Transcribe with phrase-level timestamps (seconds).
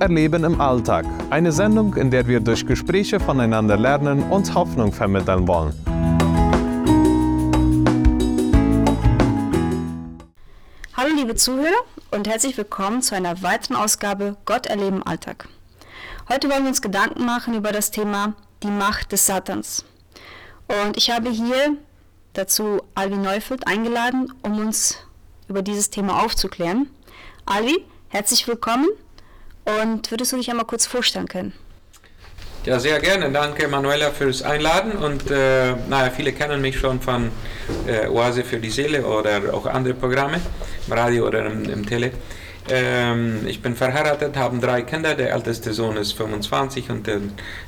[0.00, 1.06] Erleben im Alltag.
[1.30, 5.72] Eine Sendung, in der wir durch Gespräche voneinander lernen und Hoffnung vermitteln wollen.
[10.94, 15.48] Hallo liebe Zuhörer und herzlich willkommen zu einer weiteren Ausgabe Gott erleben im Alltag.
[16.28, 19.84] Heute wollen wir uns Gedanken machen über das Thema die Macht des Satans.
[20.84, 21.76] Und ich habe hier
[22.34, 24.98] dazu Alvi Neufeld eingeladen, um uns
[25.48, 26.90] über dieses Thema aufzuklären.
[27.46, 28.88] Alvi, herzlich willkommen
[29.66, 31.52] und würdest du dich einmal kurz vorstellen können?
[32.66, 33.30] Ja, sehr gerne.
[33.30, 34.92] Danke, Manuela, fürs Einladen.
[34.92, 37.30] Und äh, naja, viele kennen mich schon von
[37.86, 40.40] äh, Oase für die Seele oder auch andere Programme,
[40.86, 42.10] im Radio oder im, im Tele.
[42.68, 45.14] Ähm, ich bin verheiratet, habe drei Kinder.
[45.14, 47.20] Der älteste Sohn ist 25 und der,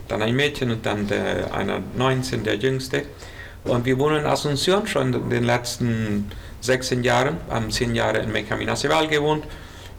[0.08, 3.02] dann ein Mädchen und dann der, einer 19, der jüngste.
[3.62, 6.30] Und wir wohnen in Asunción schon in den letzten
[6.62, 9.44] 16 Jahren, haben 10 Jahre in Meccaminaceval gewohnt.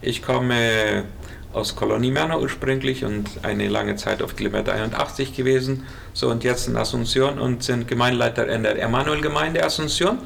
[0.02, 1.04] Ich komme
[1.52, 5.84] aus Kolonie Männer ursprünglich und eine lange Zeit auf Kilometer 81 gewesen.
[6.12, 10.18] So und jetzt in Asunción und sind Gemeindeleiter in der Emanuel-Gemeinde Asunción,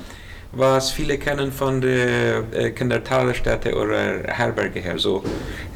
[0.52, 4.98] was viele kennen von der äh, Kindertagesstätte oder Herberge her.
[4.98, 5.24] So,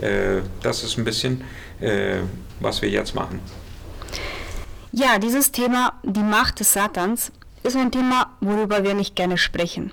[0.00, 1.42] äh, das ist ein bisschen,
[1.80, 2.18] äh,
[2.60, 3.40] was wir jetzt machen.
[4.92, 7.32] Ja, dieses Thema, die Macht des Satans,
[7.62, 9.92] ist ein Thema, worüber wir nicht gerne sprechen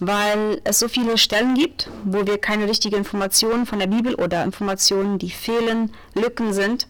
[0.00, 4.42] weil es so viele Stellen gibt, wo wir keine richtigen Informationen von der Bibel oder
[4.42, 6.88] Informationen, die fehlen, Lücken sind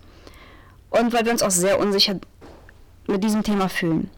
[0.90, 2.16] und weil wir uns auch sehr unsicher
[3.06, 4.10] mit diesem Thema fühlen.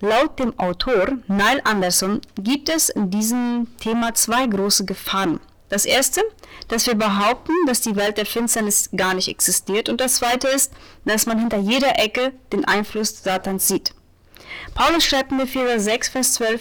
[0.00, 5.40] Laut dem Autor Neil Anderson gibt es in diesem Thema zwei große Gefahren.
[5.68, 6.22] Das erste,
[6.68, 9.88] dass wir behaupten, dass die Welt der Finsternis gar nicht existiert.
[9.88, 10.72] Und das zweite ist,
[11.04, 13.94] dass man hinter jeder Ecke den Einfluss Satans sieht.
[14.74, 16.60] Paulus schreibt in Epheser 6, Vers 12,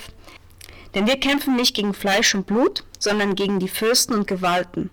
[0.95, 4.89] denn wir kämpfen nicht gegen Fleisch und Blut, sondern gegen die Fürsten und Gewalten.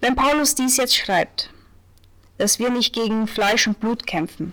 [0.00, 1.50] Wenn Paulus dies jetzt schreibt,
[2.38, 4.52] dass wir nicht gegen Fleisch und Blut kämpfen,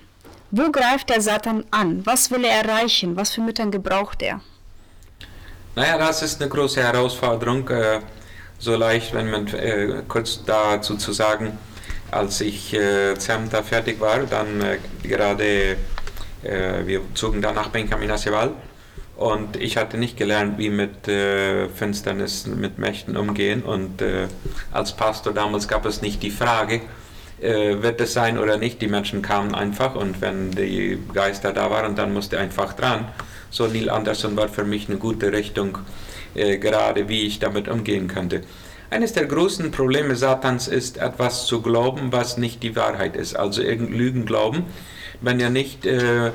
[0.51, 2.05] wo greift der Satan an?
[2.05, 3.15] Was will er erreichen?
[3.15, 4.41] Was für Müttern gebraucht er?
[5.75, 7.67] Naja, das ist eine große Herausforderung.
[7.69, 7.99] Äh,
[8.59, 11.57] so leicht, wenn man äh, kurz dazu zu sagen,
[12.11, 15.77] als ich äh, Zemta fertig war, dann äh, gerade,
[16.41, 18.53] wir zogen dann nach Benjamin Aceval
[19.15, 23.63] und ich hatte nicht gelernt, wie mit äh, Finsternis, mit Mächten umgehen.
[23.63, 24.27] Und äh,
[24.71, 26.81] als Pastor damals gab es nicht die Frage,
[27.41, 28.81] äh, wird es sein oder nicht.
[28.81, 33.07] Die Menschen kamen einfach und wenn die Geister da waren, dann musste einfach dran.
[33.49, 35.77] So Neil Anderson war für mich eine gute Richtung,
[36.33, 38.41] äh, gerade wie ich damit umgehen könnte.
[38.89, 43.35] Eines der großen Probleme Satans ist, etwas zu glauben, was nicht die Wahrheit ist.
[43.35, 44.63] Also irgendein Lügen glauben.
[45.21, 46.31] Wenn er nicht äh,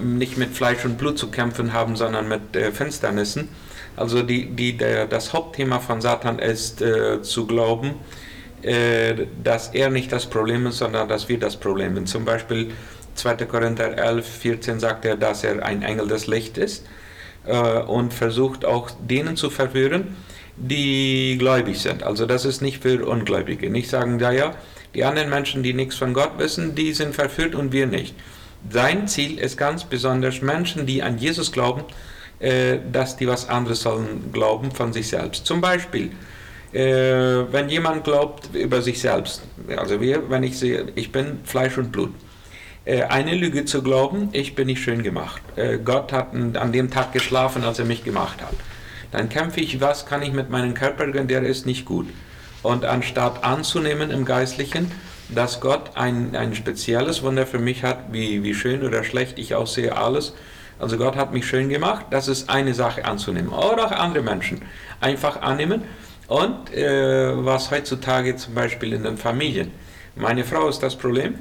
[0.00, 3.48] nicht mit Fleisch und Blut zu kämpfen haben, sondern mit äh, Finsternissen.
[3.96, 7.94] Also die, die, der, das Hauptthema von Satan ist äh, zu glauben,
[8.62, 12.08] äh, dass er nicht das Problem ist, sondern dass wir das Problem sind.
[12.08, 12.72] Zum Beispiel
[13.14, 13.34] 2.
[13.46, 16.86] Korinther 11, 14 sagt er, dass er ein Engel des Lichts ist
[17.46, 20.16] äh, und versucht auch denen zu verwirren,
[20.56, 22.02] die gläubig sind.
[22.02, 23.70] Also das ist nicht für Ungläubige.
[23.70, 24.54] Nicht sagen, ja,
[24.94, 28.14] die anderen Menschen, die nichts von Gott wissen, die sind verführt und wir nicht.
[28.68, 31.84] Sein Ziel ist ganz besonders Menschen, die an Jesus glauben,
[32.40, 35.46] äh, dass die was anderes sollen glauben von sich selbst.
[35.46, 36.10] Zum Beispiel,
[36.72, 36.82] äh,
[37.52, 39.42] wenn jemand glaubt über sich selbst,
[39.76, 42.14] also wir, wenn ich sehe, ich bin Fleisch und Blut,
[42.84, 45.42] äh, eine Lüge zu glauben, ich bin nicht schön gemacht.
[45.84, 48.54] Gott hat an dem Tag geschlafen, als er mich gemacht hat.
[49.12, 52.08] Dann kämpfe ich, was kann ich mit meinem Körper, der ist nicht gut.
[52.62, 54.90] Und anstatt anzunehmen im Geistlichen,
[55.34, 59.54] dass Gott ein, ein spezielles Wunder für mich hat, wie, wie schön oder schlecht ich
[59.54, 60.34] aussehe, alles.
[60.78, 63.50] Also Gott hat mich schön gemacht, das ist eine Sache anzunehmen.
[63.50, 64.62] Oder auch andere Menschen
[65.00, 65.82] einfach annehmen.
[66.26, 69.72] Und äh, was heutzutage zum Beispiel in den Familien.
[70.16, 71.38] Meine Frau ist das Problem,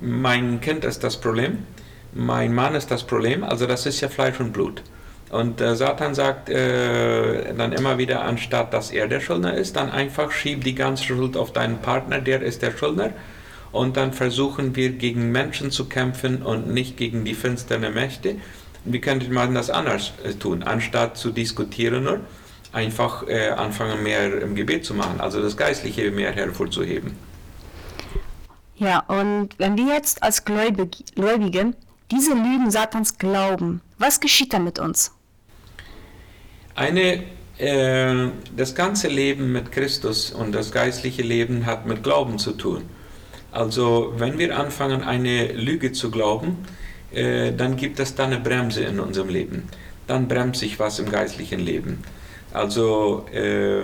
[0.00, 1.66] mein Kind ist das Problem,
[2.12, 4.82] mein Mann ist das Problem, also das ist ja Fleisch und Blut.
[5.32, 9.90] Und äh, Satan sagt äh, dann immer wieder, anstatt dass er der Schuldner ist, dann
[9.90, 13.14] einfach schieb die ganze Schuld auf deinen Partner, der ist der Schuldner.
[13.72, 18.36] Und dann versuchen wir gegen Menschen zu kämpfen und nicht gegen die finsteren Mächte.
[18.84, 20.62] Wie könnte man das anders äh, tun?
[20.62, 22.20] Anstatt zu diskutieren nur,
[22.72, 27.16] einfach äh, anfangen mehr im Gebet zu machen, also das Geistliche mehr hervorzuheben.
[28.76, 31.72] Ja, und wenn wir jetzt als Gläubige
[32.10, 35.12] diese Lügen Satans glauben, was geschieht dann mit uns?
[36.74, 37.24] Eine,
[37.58, 42.84] äh, das ganze Leben mit Christus und das geistliche Leben hat mit Glauben zu tun.
[43.50, 46.58] Also wenn wir anfangen, eine Lüge zu glauben,
[47.12, 49.68] äh, dann gibt es da eine Bremse in unserem Leben.
[50.06, 52.02] Dann bremst sich was im geistlichen Leben.
[52.52, 53.82] Also äh,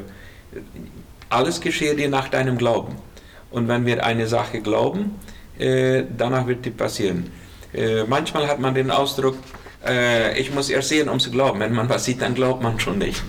[1.28, 2.96] alles geschehe dir nach deinem Glauben.
[3.50, 5.16] Und wenn wir eine Sache glauben,
[5.58, 7.30] äh, danach wird die passieren.
[7.74, 9.36] Äh, manchmal hat man den Ausdruck,
[9.86, 11.60] äh, ich muss erst sehen, um zu glauben.
[11.60, 13.22] Wenn man was sieht, dann glaubt man schon nicht.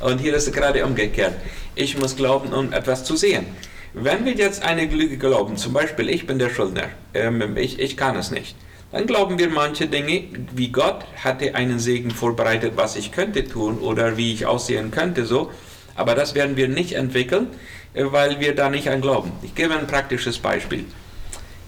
[0.00, 1.34] Und hier ist es gerade umgekehrt.
[1.74, 3.46] Ich muss glauben, um etwas zu sehen.
[3.92, 7.96] Wenn wir jetzt eine Lüge glauben, zum Beispiel, ich bin der Schuldner, ähm, ich, ich
[7.96, 8.54] kann es nicht,
[8.92, 10.24] dann glauben wir manche Dinge,
[10.54, 15.26] wie Gott hatte einen Segen vorbereitet, was ich könnte tun oder wie ich aussehen könnte,
[15.26, 15.50] so.
[15.96, 17.48] Aber das werden wir nicht entwickeln,
[17.94, 19.32] äh, weil wir da nicht an glauben.
[19.42, 20.84] Ich gebe ein praktisches Beispiel.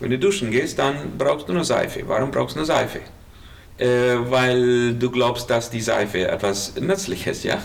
[0.01, 2.03] Wenn du duschen gehst, dann brauchst du eine Seife.
[2.07, 3.01] Warum brauchst du eine Seife?
[3.83, 7.61] Äh, weil du glaubst, dass die Seife etwas Nützliches, ja?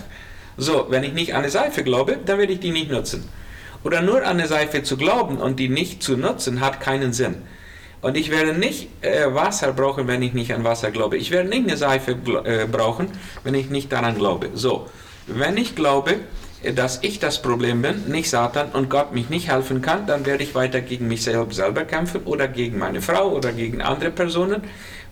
[0.57, 3.29] So, wenn ich nicht an eine Seife glaube, dann werde ich die nicht nutzen.
[3.83, 7.35] Oder nur an eine Seife zu glauben und die nicht zu nutzen, hat keinen Sinn.
[8.01, 11.17] Und ich werde nicht äh, Wasser brauchen, wenn ich nicht an Wasser glaube.
[11.17, 12.13] Ich werde nicht eine Seife
[12.45, 13.09] äh, brauchen,
[13.43, 14.49] wenn ich nicht daran glaube.
[14.55, 14.87] So,
[15.27, 16.15] wenn ich glaube,
[16.63, 20.25] äh, dass ich das Problem bin, nicht Satan und Gott mich nicht helfen kann, dann
[20.25, 24.63] werde ich weiter gegen mich selber kämpfen oder gegen meine Frau oder gegen andere Personen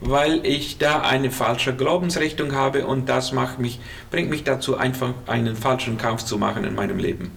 [0.02, 3.80] weil ich da eine falsche Glaubensrichtung habe und das macht mich,
[4.12, 7.32] bringt mich dazu, einfach einen falschen Kampf zu machen in meinem Leben.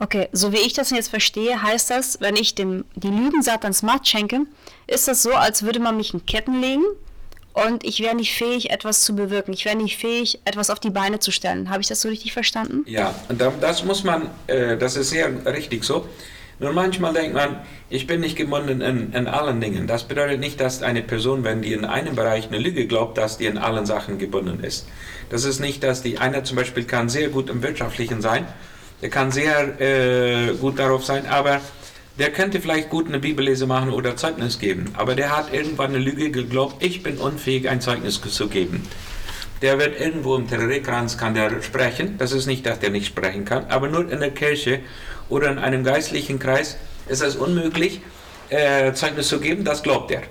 [0.00, 3.82] Okay, so wie ich das jetzt verstehe, heißt das, wenn ich dem die Lügen Satans
[3.82, 4.42] Macht schenke,
[4.86, 6.84] ist das so, als würde man mich in Ketten legen
[7.52, 9.52] und ich wäre nicht fähig, etwas zu bewirken.
[9.52, 11.70] Ich wäre nicht fähig, etwas auf die Beine zu stellen.
[11.70, 12.84] Habe ich das so richtig verstanden?
[12.86, 13.12] Ja,
[13.60, 16.06] das muss man, äh, das ist sehr richtig so.
[16.60, 19.86] Nur manchmal denkt man, ich bin nicht gebunden in, in, allen Dingen.
[19.86, 23.38] Das bedeutet nicht, dass eine Person, wenn die in einem Bereich eine Lüge glaubt, dass
[23.38, 24.88] die in allen Sachen gebunden ist.
[25.30, 28.46] Das ist nicht, dass die einer zum Beispiel kann sehr gut im Wirtschaftlichen sein,
[29.02, 31.60] der kann sehr äh, gut darauf sein, aber
[32.18, 34.86] der könnte vielleicht gut eine Bibellese machen oder Zeugnis geben.
[34.94, 38.82] Aber der hat irgendwann eine Lüge geglaubt, ich bin unfähig, ein Zeugnis zu geben.
[39.62, 42.16] Der wird irgendwo im Terrorkranz kann der sprechen.
[42.18, 44.80] Das ist nicht, dass der nicht sprechen kann, aber nur in der Kirche
[45.28, 46.76] oder in einem geistlichen Kreis
[47.08, 48.00] ist es unmöglich,
[48.50, 50.22] äh, Zeugnis zu geben, das glaubt er.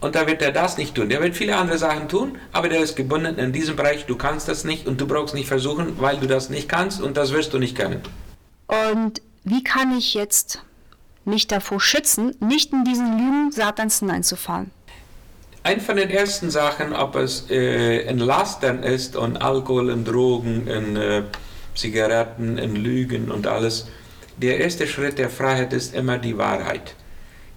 [0.00, 1.08] Und da wird er das nicht tun.
[1.08, 4.04] Der wird viele andere Sachen tun, aber der ist gebunden in diesem Bereich.
[4.06, 7.16] Du kannst das nicht und du brauchst nicht versuchen, weil du das nicht kannst und
[7.16, 8.02] das wirst du nicht können.
[8.66, 10.62] Und wie kann ich jetzt
[11.24, 14.70] mich davor schützen, nicht in diesen Lügen Satans hineinzufallen?
[15.62, 20.68] Eine von den ersten Sachen, ob es äh, in Lastern ist und Alkohol, in Drogen,
[20.68, 21.22] in äh,
[21.74, 23.88] Zigaretten, in Lügen und alles,
[24.36, 26.94] der erste Schritt der Freiheit ist immer die Wahrheit.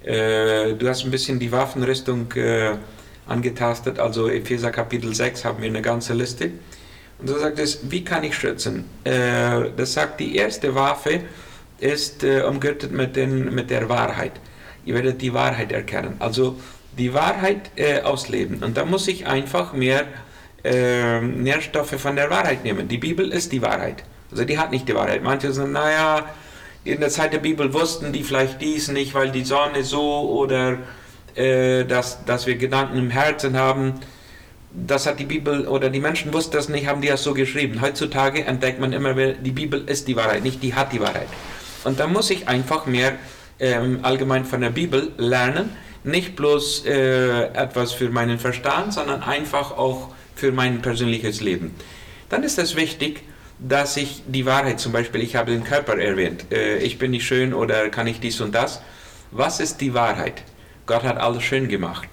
[0.04, 2.76] Äh, du hast ein bisschen die Waffenrüstung äh,
[3.28, 6.52] angetastet, also Epheser Kapitel 6 haben wir eine ganze Liste.
[7.20, 8.86] Und da sagt es, wie kann ich schützen?
[9.04, 11.22] Äh, das sagt, die erste Waffe
[11.80, 14.34] ist äh, umgürtet mit, den, mit der Wahrheit.
[14.86, 16.16] Ihr werdet die Wahrheit erkennen.
[16.20, 16.56] Also
[16.98, 18.64] die Wahrheit äh, ausleben.
[18.64, 20.06] Und da muss ich einfach mehr
[20.64, 22.88] äh, Nährstoffe von der Wahrheit nehmen.
[22.88, 24.04] Die Bibel ist die Wahrheit.
[24.31, 25.24] Also die hat nicht die Wahrheit.
[25.24, 26.26] Manche sagen, naja,
[26.84, 30.78] in der Zeit der Bibel wussten die vielleicht dies nicht, weil die Sonne so oder
[31.36, 33.96] äh, dass, dass wir Gedanken im Herzen haben.
[34.72, 37.81] Das hat die Bibel oder die Menschen wussten das nicht, haben die das so geschrieben.
[37.81, 41.28] Heutzutage entdeckt man immer, die Bibel ist die Wahrheit, nicht die hat die Wahrheit.
[41.84, 43.14] Und da muss ich einfach mehr
[43.60, 45.72] ähm, allgemein von der Bibel lernen,
[46.04, 51.74] nicht bloß äh, etwas für meinen Verstand, sondern einfach auch für mein persönliches Leben.
[52.30, 53.24] Dann ist es wichtig,
[53.59, 57.25] dass ich die Wahrheit, zum Beispiel, ich habe den Körper erwähnt, äh, ich bin nicht
[57.25, 58.81] schön oder kann ich dies und das.
[59.31, 60.44] Was ist die Wahrheit?
[60.85, 62.07] Gott hat alles schön gemacht.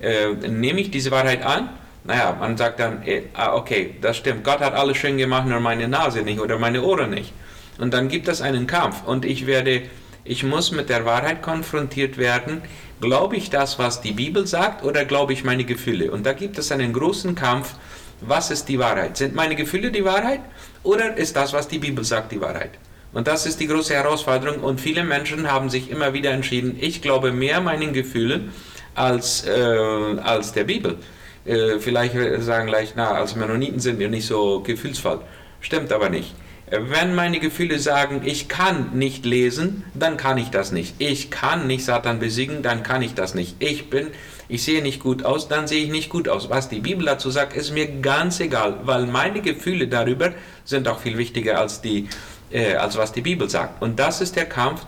[0.00, 1.68] Äh, nehme ich diese Wahrheit an?
[2.04, 5.60] Naja, man sagt dann, äh, ah, okay, das stimmt, Gott hat alles schön gemacht, nur
[5.60, 7.32] meine Nase nicht oder meine Ohren nicht.
[7.78, 9.82] Und dann gibt es einen Kampf und ich werde,
[10.22, 12.62] ich muss mit der Wahrheit konfrontiert werden.
[13.00, 16.10] Glaube ich das, was die Bibel sagt oder glaube ich meine Gefühle?
[16.12, 17.74] Und da gibt es einen großen Kampf.
[18.20, 19.16] Was ist die Wahrheit?
[19.16, 20.40] Sind meine Gefühle die Wahrheit
[20.84, 22.70] oder ist das, was die Bibel sagt, die Wahrheit?
[23.12, 24.60] Und das ist die große Herausforderung.
[24.62, 28.52] Und viele Menschen haben sich immer wieder entschieden, ich glaube mehr meinen Gefühlen
[28.94, 30.98] als, äh, als der Bibel.
[31.44, 35.20] Äh, vielleicht sagen gleich, na, als Mennoniten sind wir nicht so gefühlsvoll.
[35.60, 36.34] Stimmt aber nicht.
[36.70, 40.94] Wenn meine Gefühle sagen, ich kann nicht lesen, dann kann ich das nicht.
[40.98, 43.56] Ich kann nicht Satan besiegen, dann kann ich das nicht.
[43.58, 44.08] Ich bin
[44.48, 46.50] ich sehe nicht gut aus, dann sehe ich nicht gut aus.
[46.50, 50.32] Was die Bibel dazu sagt, ist mir ganz egal, weil meine Gefühle darüber
[50.64, 52.08] sind auch viel wichtiger als, die,
[52.50, 53.82] äh, als was die Bibel sagt.
[53.82, 54.84] Und das ist der Kampf,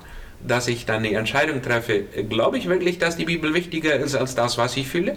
[0.47, 2.03] dass ich dann die Entscheidung treffe.
[2.29, 5.17] Glaube ich wirklich, dass die Bibel wichtiger ist als das, was ich fühle?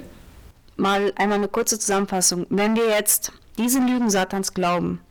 [0.77, 2.47] Mal einmal eine kurze Zusammenfassung.
[2.49, 5.01] Wenn wir jetzt diese Lügen Satans glauben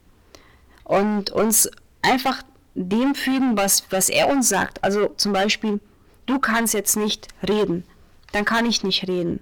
[0.88, 1.70] und uns
[2.02, 2.42] einfach
[2.74, 5.80] dem fügen, was, was er uns sagt, also zum Beispiel,
[6.26, 7.84] du kannst jetzt nicht reden,
[8.32, 9.40] dann kann ich nicht reden.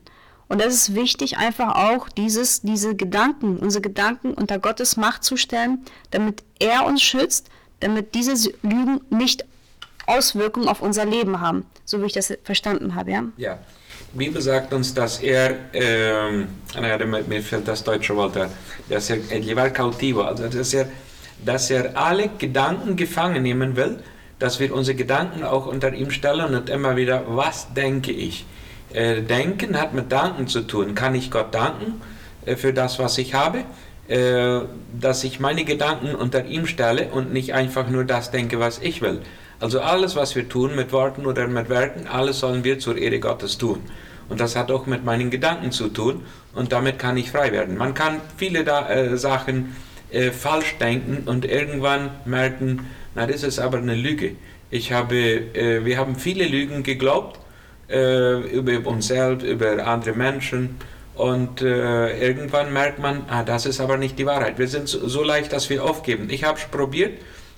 [0.49, 5.37] Und es ist wichtig, einfach auch dieses, diese Gedanken, unsere Gedanken unter Gottes Macht zu
[5.37, 7.49] stellen, damit er uns schützt,
[7.81, 9.45] damit diese Lügen nicht
[10.07, 13.25] Auswirkungen auf unser Leben haben, so wie ich das verstanden habe, ja?
[13.37, 13.59] Ja.
[14.13, 18.39] Die Bibel sagt uns, dass er, ähm, naja, mir fällt das deutsche Wort,
[18.89, 20.89] dass er llevar cautivo, also dass er,
[21.45, 23.99] dass er alle Gedanken gefangen nehmen will,
[24.39, 28.45] dass wir unsere Gedanken auch unter ihm stellen und immer wieder, was denke ich?
[28.93, 30.95] Äh, denken hat mit Danken zu tun.
[30.95, 32.01] Kann ich Gott danken
[32.45, 33.65] äh, für das, was ich habe?
[34.09, 34.61] Äh,
[34.99, 39.03] dass ich meine Gedanken unter ihm stelle und nicht einfach nur das denke, was ich
[39.03, 39.21] will.
[39.59, 43.19] Also alles, was wir tun, mit Worten oder mit Werken, alles sollen wir zur Ehre
[43.19, 43.81] Gottes tun.
[44.29, 46.23] Und das hat auch mit meinen Gedanken zu tun
[46.55, 47.77] und damit kann ich frei werden.
[47.77, 49.75] Man kann viele da, äh, Sachen
[50.11, 54.33] äh, falsch denken und irgendwann merken, na, das ist aber eine Lüge.
[54.71, 57.39] Ich habe, äh, wir haben viele Lügen geglaubt
[57.89, 60.77] äh, über uns selbst, über andere Menschen
[61.15, 64.59] und äh, irgendwann merkt man, ah, das ist aber nicht die Wahrheit.
[64.59, 66.29] Wir sind so, so leicht, dass wir aufgeben.
[66.31, 67.13] Ich habe es probiert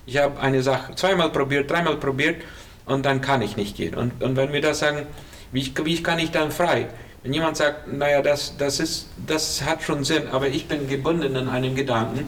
[0.09, 2.41] ich habe eine Sache zweimal probiert, dreimal probiert
[2.87, 3.93] und dann kann ich nicht gehen.
[3.93, 5.05] Und, und wenn wir das sagen,
[5.51, 6.87] wie, wie kann ich dann frei?
[7.23, 11.35] Wenn jemand sagt, naja, das, das, ist, das hat schon Sinn, aber ich bin gebunden
[11.35, 12.27] an einem Gedanken.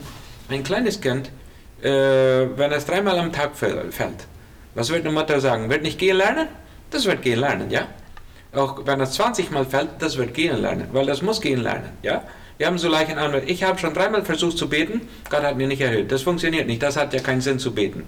[0.50, 1.30] Ein kleines Kind,
[1.82, 1.88] äh,
[2.56, 4.26] wenn es dreimal am Tag fällt,
[4.74, 5.70] was wird eine Mutter sagen?
[5.70, 6.48] Wird nicht gehen lernen?
[6.90, 7.86] Das wird gehen lernen, ja?
[8.54, 11.90] Auch wenn es 20 Mal fällt, das wird gehen lernen, weil das muss gehen lernen,
[12.02, 12.22] ja?
[12.58, 13.48] Wir haben so leicht einen Anwalt.
[13.48, 16.12] Ich habe schon dreimal versucht zu beten, Gott hat mir nicht erhöht.
[16.12, 18.04] Das funktioniert nicht, das hat ja keinen Sinn zu beten.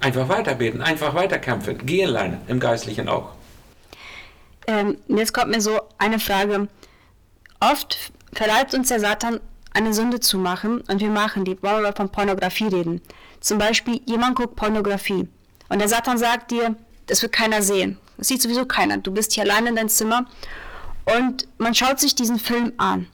[0.00, 3.32] Einfach weiter beten, einfach weiter kämpfen, gehen lernen, im Geistlichen auch.
[4.66, 6.68] Ähm, jetzt kommt mir so eine Frage.
[7.60, 9.40] Oft verleiht uns der Satan,
[9.74, 11.60] eine Sünde zu machen und wir machen die.
[11.62, 13.00] Wollen wir von Pornografie reden?
[13.40, 15.28] Zum Beispiel, jemand guckt Pornografie
[15.68, 16.76] und der Satan sagt dir,
[17.06, 17.98] das wird keiner sehen.
[18.18, 18.98] Das sieht sowieso keiner.
[18.98, 20.26] Du bist hier allein in deinem Zimmer
[21.16, 23.08] und man schaut sich diesen Film an.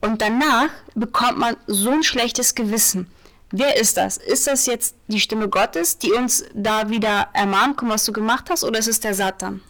[0.00, 3.10] Und danach bekommt man so ein schlechtes Gewissen.
[3.50, 4.16] Wer ist das?
[4.16, 8.62] Ist das jetzt die Stimme Gottes, die uns da wieder ermahnt, was du gemacht hast,
[8.62, 9.62] oder ist es der Satan?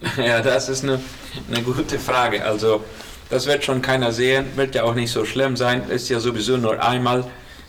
[0.16, 1.00] Ja, das ist eine,
[1.50, 2.44] eine gute Frage.
[2.44, 2.84] Also,
[3.30, 6.56] das wird schon keiner sehen, wird ja auch nicht so schlimm sein, ist ja sowieso
[6.56, 7.24] nur einmal.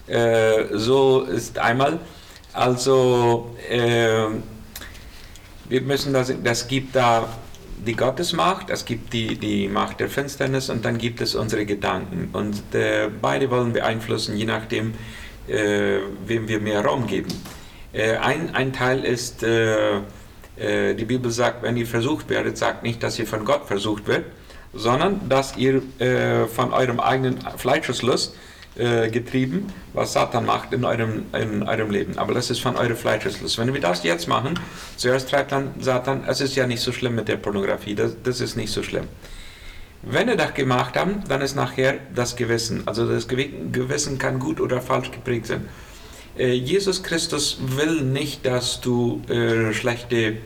[0.07, 1.99] Äh, so ist einmal.
[2.53, 4.25] Also, äh,
[5.69, 7.27] wir müssen das, das gibt da
[7.85, 12.29] die Gottesmacht, es gibt die, die Macht der Finsternis und dann gibt es unsere Gedanken.
[12.33, 14.93] Und äh, beide wollen beeinflussen, je nachdem,
[15.47, 17.29] äh, wem wir mehr Raum geben.
[17.93, 19.99] Äh, ein, ein Teil ist, äh,
[20.59, 24.25] die Bibel sagt, wenn ihr versucht werdet, sagt nicht, dass ihr von Gott versucht werdet,
[24.73, 28.35] sondern dass ihr äh, von eurem eigenen Fleischeslust
[28.75, 32.17] äh, getrieben, was Satan macht in eurem, in eurem Leben.
[32.17, 33.57] Aber das ist von eurem Fleischeslust.
[33.57, 34.59] Wenn wir das jetzt machen,
[34.95, 38.39] zuerst treibt dann Satan, es ist ja nicht so schlimm mit der Pornografie, das, das
[38.39, 39.07] ist nicht so schlimm.
[40.03, 42.83] Wenn wir das gemacht haben, dann ist nachher das Gewissen.
[42.85, 45.67] Also das Gewissen kann gut oder falsch geprägt sein.
[46.37, 50.37] Äh, Jesus Christus will nicht, dass du äh, schlechte,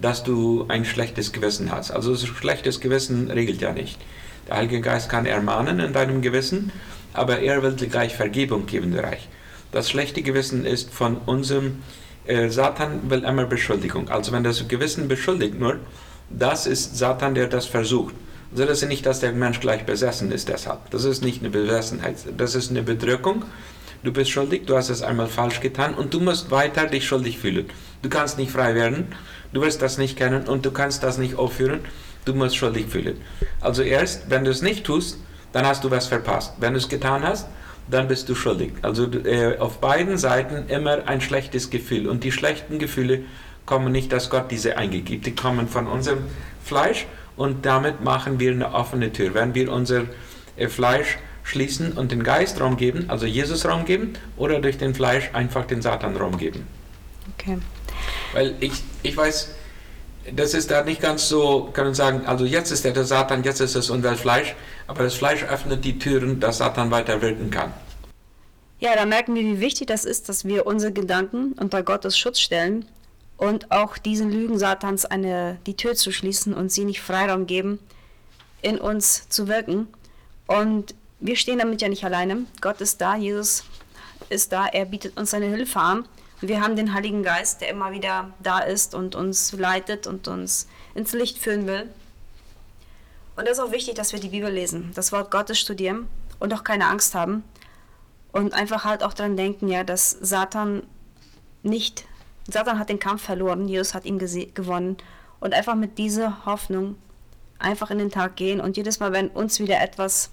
[0.00, 1.90] dass du ein schlechtes Gewissen hast.
[1.90, 3.98] Also das schlechtes Gewissen regelt ja nicht.
[4.48, 6.72] Der Heilige Geist kann ermahnen in deinem Gewissen
[7.16, 9.28] aber er will dir gleich Vergebung geben, der Reich.
[9.72, 11.82] Das schlechte Gewissen ist von unserem,
[12.26, 14.08] äh, Satan will immer Beschuldigung.
[14.08, 15.78] Also wenn das Gewissen beschuldigt nur,
[16.30, 18.14] das ist Satan, der das versucht.
[18.52, 20.90] Also das ist nicht, dass der Mensch gleich besessen ist deshalb.
[20.90, 23.44] Das ist nicht eine Besessenheit, das ist eine Bedrückung.
[24.02, 27.38] Du bist schuldig, du hast es einmal falsch getan und du musst weiter dich schuldig
[27.38, 27.66] fühlen.
[28.02, 29.06] Du kannst nicht frei werden,
[29.52, 31.80] du wirst das nicht kennen und du kannst das nicht aufführen,
[32.24, 33.16] du musst schuldig fühlen.
[33.60, 35.18] Also erst, wenn du es nicht tust,
[35.52, 36.54] dann hast du was verpasst.
[36.60, 37.48] Wenn du es getan hast,
[37.90, 38.72] dann bist du schuldig.
[38.82, 42.08] Also äh, auf beiden Seiten immer ein schlechtes Gefühl.
[42.08, 43.22] Und die schlechten Gefühle
[43.64, 45.26] kommen nicht, dass Gott diese eingegibt.
[45.26, 46.18] Die kommen von unserem
[46.64, 49.34] Fleisch und damit machen wir eine offene Tür.
[49.34, 50.02] Wenn wir unser
[50.56, 54.94] äh, Fleisch schließen und den Geist Raum geben, also Jesus Raum geben, oder durch den
[54.94, 56.66] Fleisch einfach den Satan Raum geben.
[57.38, 57.58] Okay.
[58.32, 58.72] Weil ich,
[59.02, 59.54] ich weiß,
[60.34, 63.44] das ist da nicht ganz so, kann man sagen, also jetzt ist er der Satan,
[63.44, 64.56] jetzt ist es unser Fleisch,
[64.88, 67.72] aber das Fleisch öffnet die Türen, dass Satan weiter wirken kann.
[68.80, 72.40] Ja, da merken wir, wie wichtig das ist, dass wir unsere Gedanken unter Gottes Schutz
[72.40, 72.84] stellen
[73.36, 77.78] und auch diesen Lügen Satans eine, die Tür zu schließen und sie nicht Freiraum geben,
[78.62, 79.86] in uns zu wirken.
[80.46, 82.46] Und wir stehen damit ja nicht alleine.
[82.60, 83.64] Gott ist da, Jesus
[84.28, 86.08] ist da, er bietet uns seine Hilfe an.
[86.40, 90.68] Wir haben den Heiligen Geist, der immer wieder da ist und uns leitet und uns
[90.94, 91.88] ins Licht führen will.
[93.36, 96.08] Und es ist auch wichtig, dass wir die Bibel lesen, das Wort Gottes studieren
[96.38, 97.44] und auch keine Angst haben.
[98.32, 100.82] Und einfach halt auch daran denken, ja, dass Satan
[101.62, 102.04] nicht,
[102.50, 104.96] Satan hat den Kampf verloren, Jesus hat ihn gewonnen.
[105.40, 106.96] Und einfach mit dieser Hoffnung
[107.58, 110.30] einfach in den Tag gehen und jedes Mal, wenn uns wieder etwas,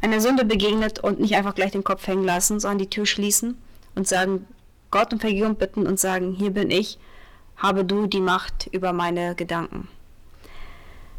[0.00, 3.56] eine Sünde begegnet und nicht einfach gleich den Kopf hängen lassen, sondern die Tür schließen
[3.94, 4.46] und sagen,
[4.90, 6.98] Gott um Vergebung bitten und sagen, hier bin ich,
[7.56, 9.88] habe du die Macht über meine Gedanken.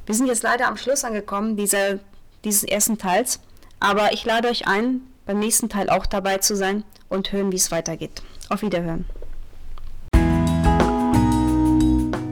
[0.05, 1.99] Wir sind jetzt leider am Schluss angekommen dieser,
[2.43, 3.39] dieses ersten Teils,
[3.79, 7.57] aber ich lade euch ein, beim nächsten Teil auch dabei zu sein und hören, wie
[7.57, 8.21] es weitergeht.
[8.49, 9.05] Auf Wiederhören.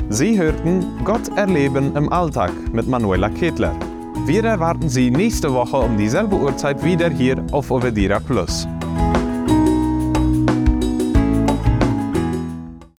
[0.10, 3.78] Sie hörten Gott erleben im Alltag mit Manuela Ketler.
[4.30, 8.68] Wir erwarten Sie nächste Woche um dieselbe Uhrzeit wieder hier auf Ovedira Plus.